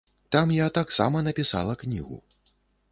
[0.35, 2.23] Там я таксама напісала кнігу.